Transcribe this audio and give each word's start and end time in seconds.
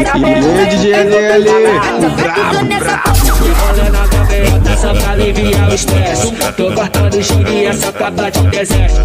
E 0.00 0.66
DJ 0.66 1.04
NL, 1.04 1.50
de 8.30 8.40
deserto 8.48 9.00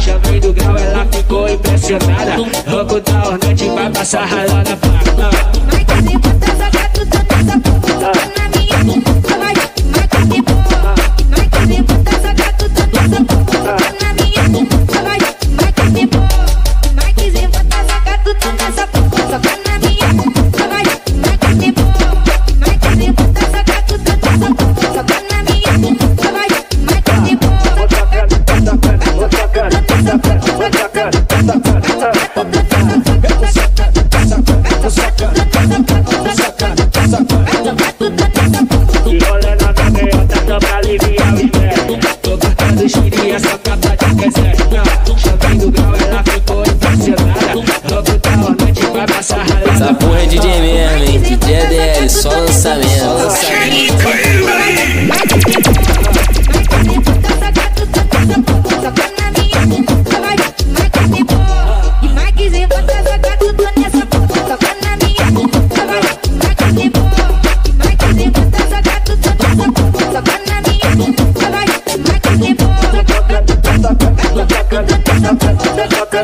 Chamei 0.00 0.40
do 0.40 0.52
grau, 0.52 0.76
ela 0.76 1.06
ficou 1.10 1.48
impressionada. 1.48 2.36
Rouco 2.66 3.00
da 3.00 3.28
Hornet 3.28 3.68
vai 3.68 3.90
passar 3.90 4.24
ralando 4.24 4.76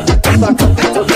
saca, 0.01 0.37
saca, 0.37 0.93
saca. 0.93 1.14